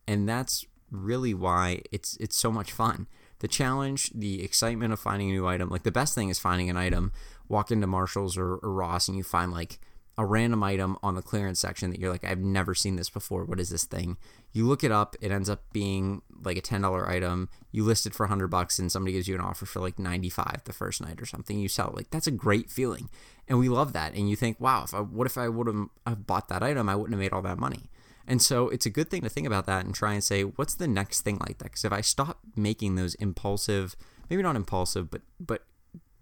and 0.07 0.27
that's 0.27 0.65
really 0.89 1.33
why 1.33 1.81
it's 1.91 2.17
it's 2.17 2.35
so 2.35 2.51
much 2.51 2.71
fun. 2.71 3.07
The 3.39 3.47
challenge, 3.47 4.11
the 4.13 4.43
excitement 4.43 4.93
of 4.93 4.99
finding 4.99 5.29
a 5.29 5.33
new 5.33 5.47
item. 5.47 5.69
Like 5.69 5.83
the 5.83 5.91
best 5.91 6.13
thing 6.13 6.29
is 6.29 6.39
finding 6.39 6.69
an 6.69 6.77
item. 6.77 7.11
Walk 7.47 7.71
into 7.71 7.87
Marshalls 7.87 8.37
or, 8.37 8.55
or 8.55 8.71
Ross 8.71 9.07
and 9.07 9.17
you 9.17 9.23
find 9.23 9.51
like 9.51 9.79
a 10.21 10.25
random 10.25 10.63
item 10.63 10.97
on 11.01 11.15
the 11.15 11.21
clearance 11.21 11.59
section 11.59 11.89
that 11.89 11.99
you're 11.99 12.11
like, 12.11 12.23
I've 12.23 12.39
never 12.39 12.75
seen 12.75 12.95
this 12.95 13.09
before. 13.09 13.43
What 13.43 13.59
is 13.59 13.69
this 13.69 13.85
thing? 13.85 14.17
You 14.51 14.67
look 14.67 14.83
it 14.83 14.91
up, 14.91 15.15
it 15.19 15.31
ends 15.31 15.49
up 15.49 15.63
being 15.73 16.21
like 16.43 16.57
a 16.57 16.61
ten 16.61 16.81
dollar 16.81 17.09
item. 17.09 17.49
You 17.71 17.83
list 17.83 18.05
it 18.05 18.13
for 18.13 18.27
hundred 18.27 18.49
bucks, 18.49 18.77
and 18.77 18.91
somebody 18.91 19.13
gives 19.13 19.27
you 19.27 19.35
an 19.35 19.41
offer 19.41 19.65
for 19.65 19.79
like 19.79 19.97
ninety 19.97 20.29
five 20.29 20.61
the 20.65 20.73
first 20.73 21.01
night 21.01 21.19
or 21.21 21.25
something. 21.25 21.59
You 21.59 21.67
sell 21.67 21.89
it. 21.89 21.95
Like 21.95 22.11
that's 22.11 22.27
a 22.27 22.31
great 22.31 22.69
feeling, 22.69 23.09
and 23.47 23.57
we 23.57 23.67
love 23.67 23.93
that. 23.93 24.13
And 24.13 24.29
you 24.29 24.35
think, 24.35 24.59
wow, 24.59 24.83
if 24.83 24.93
I, 24.93 24.99
what 24.99 25.25
if 25.25 25.37
I 25.37 25.49
would 25.49 25.67
have 26.05 26.27
bought 26.27 26.49
that 26.49 26.61
item? 26.61 26.87
I 26.87 26.95
wouldn't 26.95 27.13
have 27.13 27.19
made 27.19 27.33
all 27.33 27.41
that 27.41 27.57
money. 27.57 27.89
And 28.27 28.41
so 28.41 28.69
it's 28.69 28.85
a 28.85 28.91
good 28.91 29.09
thing 29.09 29.23
to 29.23 29.29
think 29.29 29.47
about 29.47 29.65
that 29.65 29.83
and 29.83 29.95
try 29.95 30.13
and 30.13 30.23
say, 30.23 30.43
what's 30.43 30.75
the 30.75 30.87
next 30.87 31.21
thing 31.21 31.39
like 31.39 31.57
that? 31.57 31.65
Because 31.65 31.83
if 31.83 31.91
I 31.91 32.01
stop 32.01 32.39
making 32.55 32.95
those 32.95 33.15
impulsive, 33.15 33.95
maybe 34.29 34.43
not 34.43 34.55
impulsive, 34.55 35.09
but 35.09 35.21
but 35.39 35.63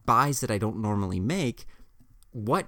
buys 0.05 0.39
that 0.39 0.49
I 0.49 0.57
don't 0.57 0.81
normally 0.81 1.19
make, 1.19 1.65
what 2.31 2.67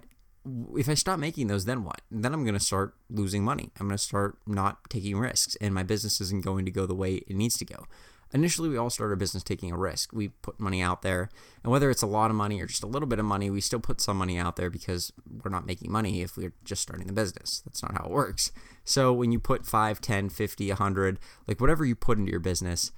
if 0.75 0.89
I 0.89 0.95
stop 0.95 1.19
making 1.19 1.47
those, 1.47 1.65
then 1.65 1.83
what? 1.83 2.01
Then 2.09 2.33
I'm 2.33 2.43
going 2.43 2.57
to 2.57 2.59
start 2.59 2.95
losing 3.09 3.43
money. 3.43 3.71
I'm 3.79 3.87
going 3.87 3.97
to 3.97 4.03
start 4.03 4.37
not 4.47 4.89
taking 4.89 5.17
risks, 5.19 5.55
and 5.61 5.73
my 5.73 5.83
business 5.83 6.19
isn't 6.21 6.43
going 6.43 6.65
to 6.65 6.71
go 6.71 6.85
the 6.85 6.95
way 6.95 7.15
it 7.15 7.35
needs 7.35 7.57
to 7.57 7.65
go. 7.65 7.85
Initially, 8.33 8.69
we 8.69 8.77
all 8.77 8.89
start 8.89 9.09
our 9.09 9.17
business 9.17 9.43
taking 9.43 9.71
a 9.71 9.77
risk. 9.77 10.13
We 10.13 10.29
put 10.29 10.59
money 10.59 10.81
out 10.81 11.01
there, 11.01 11.29
and 11.63 11.71
whether 11.71 11.89
it's 11.89 12.01
a 12.01 12.07
lot 12.07 12.31
of 12.31 12.37
money 12.37 12.61
or 12.61 12.65
just 12.65 12.83
a 12.83 12.87
little 12.87 13.07
bit 13.07 13.19
of 13.19 13.25
money, 13.25 13.49
we 13.49 13.59
still 13.59 13.81
put 13.81 13.99
some 13.99 14.17
money 14.17 14.37
out 14.37 14.55
there 14.55 14.69
because 14.69 15.11
we're 15.43 15.51
not 15.51 15.65
making 15.65 15.91
money 15.91 16.21
if 16.21 16.37
we're 16.37 16.53
just 16.63 16.81
starting 16.81 17.07
the 17.07 17.13
business. 17.13 17.61
That's 17.65 17.83
not 17.83 17.97
how 17.97 18.05
it 18.05 18.11
works. 18.11 18.51
So 18.85 19.11
when 19.11 19.31
you 19.31 19.39
put 19.39 19.65
5, 19.65 19.99
10, 19.99 20.29
50, 20.29 20.69
100, 20.69 21.19
like 21.45 21.59
whatever 21.59 21.83
you 21.83 21.95
put 21.95 22.17
into 22.17 22.31
your 22.31 22.39
business, 22.39 22.91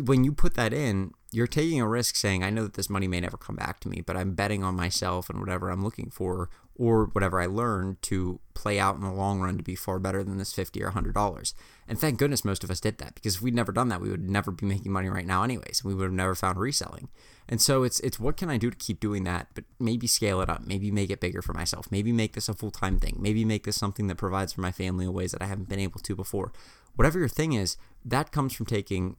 when 0.00 0.24
you 0.24 0.32
put 0.32 0.54
that 0.54 0.72
in, 0.72 1.12
you're 1.32 1.46
taking 1.46 1.80
a 1.80 1.88
risk 1.88 2.16
saying, 2.16 2.42
I 2.42 2.50
know 2.50 2.62
that 2.62 2.74
this 2.74 2.88
money 2.88 3.06
may 3.06 3.20
never 3.20 3.36
come 3.36 3.56
back 3.56 3.80
to 3.80 3.88
me, 3.88 4.00
but 4.00 4.16
I'm 4.16 4.34
betting 4.34 4.64
on 4.64 4.74
myself 4.74 5.28
and 5.28 5.38
whatever 5.38 5.70
I'm 5.70 5.84
looking 5.84 6.10
for 6.10 6.48
or 6.74 7.06
whatever 7.12 7.40
I 7.40 7.46
learned 7.46 8.00
to 8.02 8.40
play 8.54 8.78
out 8.78 8.94
in 8.94 9.02
the 9.02 9.12
long 9.12 9.40
run 9.40 9.58
to 9.58 9.62
be 9.62 9.74
far 9.74 9.98
better 9.98 10.24
than 10.24 10.38
this 10.38 10.54
50 10.54 10.82
or 10.82 10.92
$100. 10.92 11.54
And 11.86 11.98
thank 11.98 12.18
goodness 12.18 12.44
most 12.44 12.64
of 12.64 12.70
us 12.70 12.80
did 12.80 12.98
that 12.98 13.14
because 13.14 13.36
if 13.36 13.42
we'd 13.42 13.54
never 13.54 13.72
done 13.72 13.88
that, 13.88 14.00
we 14.00 14.10
would 14.10 14.28
never 14.28 14.50
be 14.50 14.64
making 14.64 14.92
money 14.92 15.08
right 15.08 15.26
now 15.26 15.42
anyways. 15.42 15.82
We 15.84 15.94
would 15.94 16.04
have 16.04 16.12
never 16.12 16.34
found 16.34 16.58
reselling. 16.58 17.08
And 17.48 17.60
so 17.60 17.82
it's 17.82 18.00
it's 18.00 18.18
what 18.18 18.38
can 18.38 18.48
I 18.48 18.56
do 18.56 18.70
to 18.70 18.76
keep 18.76 19.00
doing 19.00 19.24
that, 19.24 19.48
but 19.54 19.64
maybe 19.78 20.06
scale 20.06 20.40
it 20.40 20.48
up, 20.48 20.66
maybe 20.66 20.90
make 20.90 21.10
it 21.10 21.20
bigger 21.20 21.42
for 21.42 21.52
myself, 21.52 21.88
maybe 21.90 22.12
make 22.12 22.32
this 22.32 22.48
a 22.48 22.54
full-time 22.54 22.98
thing, 22.98 23.18
maybe 23.20 23.44
make 23.44 23.64
this 23.64 23.76
something 23.76 24.06
that 24.06 24.16
provides 24.16 24.54
for 24.54 24.62
my 24.62 24.72
family 24.72 25.04
in 25.04 25.12
ways 25.12 25.32
that 25.32 25.42
I 25.42 25.46
haven't 25.46 25.68
been 25.68 25.80
able 25.80 26.00
to 26.00 26.16
before. 26.16 26.52
Whatever 26.94 27.18
your 27.18 27.28
thing 27.28 27.52
is, 27.52 27.76
that 28.04 28.32
comes 28.32 28.54
from 28.54 28.66
taking 28.66 29.16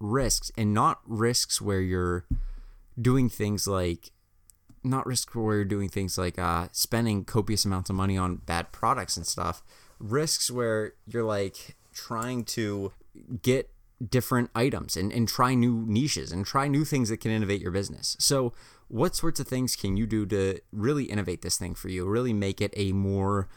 risks 0.00 0.50
and 0.56 0.74
not 0.74 1.00
risks 1.06 1.60
where 1.60 1.80
you're 1.80 2.26
doing 3.00 3.28
things 3.28 3.66
like 3.66 4.10
not 4.82 5.06
risks 5.06 5.34
where 5.34 5.56
you're 5.56 5.64
doing 5.64 5.88
things 5.88 6.16
like 6.16 6.38
uh, 6.38 6.68
spending 6.72 7.24
copious 7.24 7.64
amounts 7.64 7.90
of 7.90 7.96
money 7.96 8.16
on 8.16 8.36
bad 8.36 8.72
products 8.72 9.16
and 9.16 9.26
stuff. 9.26 9.62
Risks 9.98 10.50
where 10.50 10.94
you're 11.06 11.24
like 11.24 11.76
trying 11.92 12.44
to 12.44 12.92
get 13.42 13.70
different 14.08 14.50
items 14.54 14.96
and, 14.96 15.12
and 15.12 15.28
try 15.28 15.54
new 15.54 15.84
niches 15.86 16.32
and 16.32 16.46
try 16.46 16.66
new 16.66 16.84
things 16.84 17.10
that 17.10 17.18
can 17.18 17.30
innovate 17.30 17.60
your 17.60 17.70
business. 17.70 18.16
So, 18.18 18.54
what 18.88 19.14
sorts 19.14 19.38
of 19.38 19.46
things 19.46 19.76
can 19.76 19.96
you 19.96 20.06
do 20.06 20.26
to 20.26 20.58
really 20.72 21.04
innovate 21.04 21.42
this 21.42 21.58
thing 21.58 21.74
for 21.74 21.88
you? 21.88 22.08
Really 22.08 22.32
make 22.32 22.60
it 22.60 22.72
a 22.76 22.92
more 22.92 23.48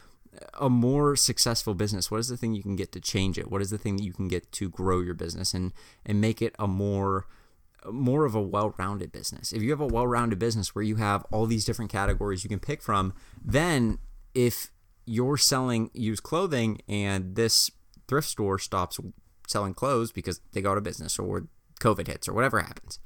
a 0.59 0.69
more 0.69 1.15
successful 1.15 1.73
business? 1.73 2.09
What 2.09 2.19
is 2.19 2.27
the 2.27 2.37
thing 2.37 2.53
you 2.53 2.63
can 2.63 2.75
get 2.75 2.91
to 2.93 2.99
change 2.99 3.37
it? 3.37 3.49
What 3.51 3.61
is 3.61 3.69
the 3.69 3.77
thing 3.77 3.97
that 3.97 4.03
you 4.03 4.13
can 4.13 4.27
get 4.27 4.51
to 4.53 4.69
grow 4.69 5.01
your 5.01 5.13
business 5.13 5.53
and 5.53 5.73
and 6.05 6.19
make 6.21 6.41
it 6.41 6.55
a 6.59 6.67
more 6.67 7.25
more 7.91 8.25
of 8.25 8.35
a 8.35 8.41
well-rounded 8.41 9.11
business. 9.11 9.51
If 9.51 9.61
you 9.61 9.71
have 9.71 9.81
a 9.81 9.87
well-rounded 9.87 10.39
business 10.39 10.73
where 10.73 10.83
you 10.83 10.95
have 10.97 11.25
all 11.31 11.45
these 11.45 11.65
different 11.65 11.91
categories 11.91 12.43
you 12.43 12.49
can 12.49 12.59
pick 12.59 12.81
from, 12.81 13.13
then 13.43 13.99
if 14.33 14.71
you're 15.05 15.37
selling 15.37 15.89
used 15.93 16.23
clothing 16.23 16.79
and 16.87 17.35
this 17.35 17.69
thrift 18.07 18.29
store 18.29 18.57
stops 18.57 18.99
selling 19.47 19.73
clothes 19.73 20.11
because 20.11 20.39
they 20.53 20.61
go 20.61 20.71
out 20.71 20.77
of 20.77 20.83
business 20.83 21.19
or 21.19 21.47
COVID 21.81 22.07
hits 22.07 22.27
or 22.27 22.33
whatever 22.33 22.61
happens, 22.61 22.99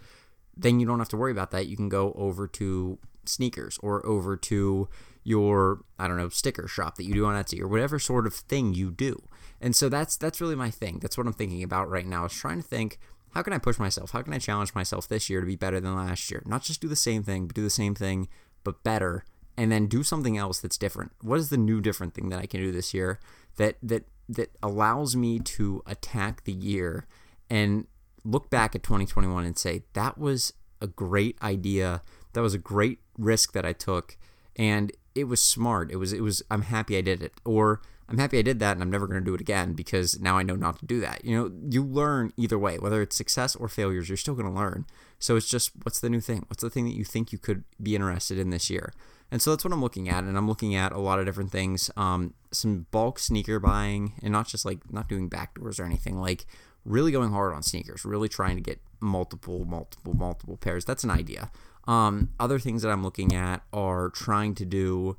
then 0.56 0.80
you 0.80 0.86
don't 0.86 1.00
have 1.00 1.10
to 1.10 1.18
worry 1.18 1.32
about 1.32 1.52
that. 1.52 1.68
You 1.68 1.76
can 1.76 1.90
go 1.90 2.14
over 2.14 2.48
to 2.48 3.00
sneakers 3.26 3.80
or 3.82 4.06
over 4.06 4.38
to 4.38 4.88
your 5.28 5.82
I 6.00 6.08
don't 6.08 6.16
know 6.16 6.30
sticker 6.30 6.70
shop 6.70 6.96
that 6.96 7.04
you 7.04 7.14
do 7.14 7.26
on 7.26 7.36
Etsy 7.36 7.60
or 7.60 7.68
whatever 7.68 8.00
sort 8.00 8.26
of 8.26 8.34
thing 8.34 8.74
you 8.74 8.90
do. 8.90 9.22
And 9.60 9.76
so 9.76 9.90
that's 9.90 10.16
that's 10.16 10.40
really 10.40 10.56
my 10.56 10.72
thing. 10.72 11.00
That's 11.02 11.18
what 11.18 11.28
I'm 11.28 11.34
thinking 11.34 11.64
about 11.64 11.90
right 11.90 12.06
now 12.06 12.24
is 12.26 12.34
trying 12.34 12.62
to 12.62 12.68
think 12.68 12.98
how 13.34 13.44
can 13.44 13.52
I 13.52 13.58
push 13.58 13.78
myself? 13.78 14.12
How 14.12 14.22
can 14.22 14.34
I 14.34 14.40
challenge 14.40 14.74
myself 14.74 15.10
this 15.10 15.30
year 15.30 15.42
to 15.42 15.46
be 15.46 15.58
better 15.58 15.82
than 15.82 15.98
last 15.98 16.32
year? 16.32 16.42
Not 16.46 16.64
just 16.64 16.80
do 16.80 16.88
the 16.88 16.96
same 16.96 17.24
thing, 17.24 17.46
but 17.46 17.58
do 17.58 17.62
the 17.62 17.70
same 17.70 17.94
thing 17.94 18.30
but 18.64 18.84
better 18.84 19.26
and 19.58 19.70
then 19.70 19.88
do 19.88 20.02
something 20.02 20.38
else 20.38 20.62
that's 20.62 20.78
different. 20.78 21.12
What 21.22 21.40
is 21.40 21.50
the 21.50 21.58
new 21.58 21.82
different 21.82 22.14
thing 22.14 22.30
that 22.30 22.40
I 22.40 22.46
can 22.46 22.62
do 22.62 22.72
this 22.72 22.94
year 22.94 23.20
that 23.58 23.76
that 23.84 24.06
that 24.30 24.52
allows 24.64 25.18
me 25.18 25.40
to 25.40 25.84
attack 25.86 26.46
the 26.46 26.54
year 26.54 27.06
and 27.50 27.86
look 28.24 28.50
back 28.50 28.76
at 28.76 28.84
2021 28.84 29.44
and 29.44 29.58
say 29.58 29.84
that 29.92 30.18
was 30.18 30.54
a 30.82 30.88
great 30.88 31.38
idea. 31.42 32.02
That 32.32 32.42
was 32.42 32.54
a 32.54 32.60
great 32.60 33.00
risk 33.18 33.52
that 33.52 33.66
I 33.66 33.74
took 33.74 34.16
and 34.58 34.92
it 35.18 35.26
was 35.26 35.44
smart. 35.44 35.92
It 35.92 35.98
was 35.98 36.14
it 36.14 36.22
was 36.22 36.44
I'm 36.52 36.64
happy 36.64 36.98
I 36.98 37.02
did 37.02 37.24
it. 37.24 37.34
Or 37.44 37.82
I'm 38.08 38.20
happy 38.20 38.38
I 38.38 38.42
did 38.42 38.60
that 38.60 38.74
and 38.74 38.84
I'm 38.84 38.92
never 38.92 39.08
going 39.08 39.20
to 39.20 39.26
do 39.26 39.34
it 39.34 39.42
again 39.42 39.74
because 39.74 40.20
now 40.20 40.38
I 40.38 40.44
know 40.44 40.56
not 40.56 40.80
to 40.80 40.86
do 40.86 41.02
that. 41.02 41.26
You 41.26 41.36
know, 41.36 41.52
you 41.70 41.84
learn 41.84 42.32
either 42.38 42.58
way, 42.58 42.78
whether 42.78 43.02
it's 43.02 43.18
success 43.18 43.56
or 43.56 43.68
failures, 43.68 44.08
you're 44.08 44.18
still 44.18 44.36
going 44.36 44.48
to 44.48 44.54
learn. 44.54 44.86
So 45.20 45.36
it's 45.36 45.50
just 45.50 45.72
what's 45.84 46.00
the 46.00 46.10
new 46.10 46.22
thing? 46.22 46.46
What's 46.48 46.64
the 46.64 46.70
thing 46.70 46.86
that 46.86 46.96
you 46.96 47.04
think 47.04 47.32
you 47.32 47.38
could 47.38 47.64
be 47.82 47.96
interested 47.96 48.38
in 48.38 48.52
this 48.52 48.70
year? 48.70 48.94
And 49.30 49.42
so 49.42 49.50
that's 49.50 49.66
what 49.66 49.74
I'm 49.74 49.82
looking 49.82 50.08
at. 50.08 50.24
And 50.24 50.38
I'm 50.38 50.48
looking 50.48 50.76
at 50.76 50.94
a 50.94 51.00
lot 51.00 51.20
of 51.20 51.26
different 51.26 51.52
things. 51.52 51.92
Um, 51.98 52.34
some 52.52 52.86
bulk 52.92 53.20
sneaker 53.20 53.60
buying 53.60 54.14
and 54.22 54.32
not 54.32 54.48
just 54.48 54.64
like 54.64 54.92
not 54.92 55.10
doing 55.10 55.30
backdoors 55.30 55.80
or 55.80 55.84
anything, 55.84 56.22
like 56.22 56.46
really 56.86 57.12
going 57.12 57.32
hard 57.32 57.54
on 57.54 57.64
sneakers, 57.64 58.06
really 58.06 58.30
trying 58.30 58.56
to 58.56 58.62
get 58.62 58.80
multiple, 59.02 59.66
multiple, 59.66 60.14
multiple 60.14 60.56
pairs. 60.56 60.86
That's 60.86 61.04
an 61.04 61.12
idea. 61.12 61.52
Um, 61.88 62.30
other 62.40 62.60
things 62.60 62.82
that 62.82 62.90
I'm 62.90 63.04
looking 63.04 63.34
at 63.34 63.64
are 63.72 64.10
trying 64.10 64.56
to 64.56 64.66
do 64.66 65.18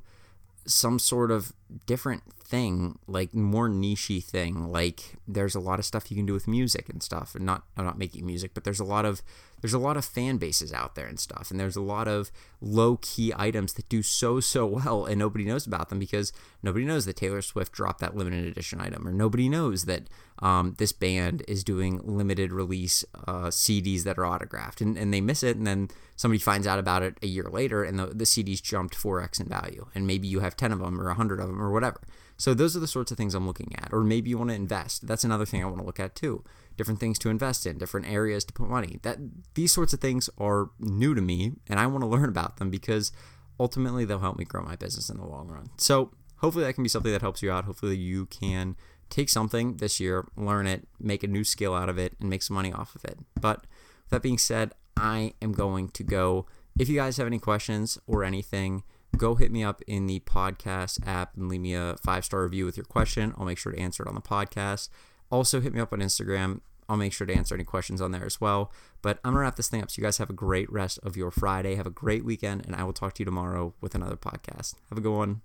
some 0.65 0.99
sort 0.99 1.31
of 1.31 1.51
different 1.87 2.23
thing, 2.43 2.99
like 3.07 3.33
more 3.33 3.67
nichey 3.67 4.23
thing. 4.23 4.71
Like 4.71 5.15
there's 5.27 5.55
a 5.55 5.59
lot 5.59 5.79
of 5.79 5.85
stuff 5.85 6.11
you 6.11 6.17
can 6.17 6.25
do 6.25 6.33
with 6.33 6.47
music 6.47 6.89
and 6.89 7.01
stuff. 7.01 7.35
And 7.35 7.45
not 7.45 7.63
I'm 7.75 7.85
not 7.85 7.97
making 7.97 8.25
music, 8.25 8.51
but 8.53 8.63
there's 8.63 8.79
a 8.79 8.85
lot 8.85 9.05
of 9.05 9.21
there's 9.61 9.73
a 9.73 9.79
lot 9.79 9.97
of 9.97 10.05
fan 10.05 10.37
bases 10.37 10.71
out 10.73 10.95
there 10.95 11.07
and 11.07 11.19
stuff. 11.19 11.51
And 11.51 11.59
there's 11.59 11.75
a 11.75 11.81
lot 11.81 12.07
of 12.07 12.31
low 12.61 12.97
key 13.01 13.33
items 13.35 13.73
that 13.73 13.87
do 13.89 14.01
so 14.01 14.39
so 14.39 14.65
well 14.65 15.05
and 15.05 15.17
nobody 15.17 15.45
knows 15.45 15.65
about 15.65 15.89
them 15.89 15.99
because 15.99 16.33
nobody 16.61 16.85
knows 16.85 17.05
that 17.05 17.15
Taylor 17.15 17.41
Swift 17.41 17.71
dropped 17.71 17.99
that 18.01 18.15
limited 18.15 18.45
edition 18.45 18.81
item 18.81 19.07
or 19.07 19.13
nobody 19.13 19.47
knows 19.47 19.85
that 19.85 20.03
um, 20.39 20.75
this 20.77 20.91
band 20.91 21.43
is 21.47 21.63
doing 21.63 22.01
limited 22.03 22.51
release 22.51 23.05
uh, 23.27 23.47
CDs 23.47 24.03
that 24.03 24.17
are 24.17 24.25
autographed 24.25 24.81
and, 24.81 24.97
and 24.97 25.13
they 25.13 25.21
miss 25.21 25.43
it 25.43 25.57
and 25.57 25.65
then 25.65 25.89
somebody 26.15 26.39
finds 26.39 26.67
out 26.67 26.79
about 26.79 27.03
it 27.03 27.17
a 27.21 27.27
year 27.27 27.47
later 27.49 27.83
and 27.83 27.97
the, 27.97 28.07
the 28.07 28.25
CDs 28.25 28.61
jumped 28.61 28.95
4x 28.95 29.39
in 29.39 29.47
value 29.47 29.87
and 29.95 30.05
maybe 30.05 30.27
you 30.27 30.41
have 30.41 30.57
10 30.57 30.71
of 30.71 30.79
them 30.79 30.99
or 30.99 31.05
100 31.05 31.39
of 31.39 31.47
them 31.47 31.61
or 31.61 31.71
whatever. 31.71 32.01
So 32.39 32.53
those 32.53 32.75
are 32.75 32.79
the 32.79 32.87
sorts 32.87 33.11
of 33.11 33.17
things 33.17 33.35
I'm 33.35 33.45
looking 33.45 33.75
at. 33.77 33.89
Or 33.91 34.01
maybe 34.01 34.29
you 34.29 34.37
want 34.37 34.49
to 34.49 34.55
invest. 34.55 35.05
That's 35.05 35.25
another 35.25 35.45
thing 35.45 35.61
I 35.61 35.65
want 35.65 35.79
to 35.79 35.85
look 35.85 35.99
at 35.99 36.15
too. 36.15 36.43
Different 36.77 36.99
things 36.99 37.19
to 37.19 37.29
invest 37.29 37.65
in, 37.67 37.77
different 37.77 38.07
areas 38.07 38.45
to 38.45 38.53
put 38.53 38.69
money. 38.69 38.99
That 39.03 39.17
these 39.55 39.73
sorts 39.73 39.91
of 39.91 39.99
things 39.99 40.29
are 40.37 40.69
new 40.79 41.13
to 41.13 41.21
me 41.21 41.51
and 41.67 41.79
I 41.79 41.85
want 41.85 42.01
to 42.01 42.07
learn 42.07 42.29
about 42.29 42.57
them 42.57 42.69
because 42.69 43.11
ultimately 43.59 44.05
they'll 44.05 44.19
help 44.19 44.39
me 44.39 44.45
grow 44.45 44.63
my 44.63 44.77
business 44.77 45.09
in 45.09 45.17
the 45.17 45.25
long 45.25 45.49
run. 45.49 45.69
So 45.77 46.11
hopefully 46.37 46.63
that 46.63 46.73
can 46.73 46.83
be 46.83 46.89
something 46.89 47.11
that 47.11 47.21
helps 47.21 47.43
you 47.43 47.51
out. 47.51 47.65
Hopefully 47.65 47.97
you 47.97 48.25
can 48.27 48.77
take 49.09 49.27
something 49.27 49.77
this 49.77 49.99
year, 49.99 50.25
learn 50.37 50.65
it, 50.65 50.87
make 50.97 51.23
a 51.23 51.27
new 51.27 51.43
skill 51.43 51.75
out 51.75 51.89
of 51.89 51.97
it, 51.97 52.13
and 52.21 52.29
make 52.29 52.41
some 52.41 52.55
money 52.55 52.71
off 52.71 52.95
of 52.95 53.03
it. 53.03 53.19
But 53.39 53.61
with 53.61 54.11
that 54.11 54.21
being 54.21 54.37
said, 54.37 54.71
I 54.95 55.33
am 55.41 55.51
going 55.51 55.89
to 55.89 56.03
go. 56.03 56.45
If 56.77 56.87
you 56.87 56.95
guys 56.95 57.17
have 57.17 57.27
any 57.27 57.39
questions 57.39 57.97
or 58.07 58.23
anything, 58.23 58.83
go 59.17 59.35
hit 59.35 59.51
me 59.51 59.63
up 59.63 59.81
in 59.87 60.07
the 60.07 60.19
podcast 60.21 61.05
app 61.07 61.35
and 61.35 61.49
leave 61.49 61.61
me 61.61 61.73
a 61.73 61.95
five 62.03 62.25
star 62.25 62.43
review 62.43 62.65
with 62.65 62.77
your 62.77 62.85
question. 62.85 63.33
I'll 63.37 63.45
make 63.45 63.57
sure 63.57 63.71
to 63.71 63.79
answer 63.79 64.03
it 64.03 64.09
on 64.09 64.15
the 64.15 64.21
podcast. 64.21 64.89
Also, 65.31 65.61
hit 65.61 65.73
me 65.73 65.79
up 65.79 65.93
on 65.93 65.99
Instagram. 65.99 66.61
I'll 66.87 66.97
make 66.97 67.13
sure 67.13 67.27
to 67.27 67.33
answer 67.33 67.53
any 67.53 67.63
questions 67.63 68.01
on 68.01 68.11
there 68.11 68.25
as 68.25 68.41
well. 68.41 68.71
But 69.03 69.19
I'm 69.23 69.33
going 69.33 69.41
to 69.41 69.41
wrap 69.41 69.55
this 69.57 69.67
thing 69.67 69.83
up 69.83 69.91
so 69.91 70.01
you 70.01 70.05
guys 70.05 70.17
have 70.17 70.31
a 70.31 70.33
great 70.33 70.71
rest 70.71 70.97
of 71.03 71.15
your 71.15 71.29
Friday. 71.29 71.75
Have 71.75 71.85
a 71.85 71.91
great 71.91 72.25
weekend, 72.25 72.65
and 72.65 72.75
I 72.75 72.83
will 72.83 72.93
talk 72.93 73.13
to 73.13 73.21
you 73.21 73.25
tomorrow 73.25 73.75
with 73.79 73.93
another 73.93 74.17
podcast. 74.17 74.73
Have 74.89 74.97
a 74.97 75.01
good 75.01 75.15
one. 75.15 75.41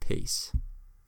Peace. 0.00 0.52